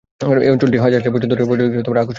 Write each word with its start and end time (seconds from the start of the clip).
এই 0.45 0.49
অঞ্চলটি 0.53 0.77
হাজার 0.85 0.99
হাজার 1.01 1.13
বছর 1.15 1.27
ধরে 1.31 1.43
পর্যটকদের 1.49 1.73
আকর্ষণ 1.81 1.83
করে 1.89 1.99
আসছে। 2.01 2.09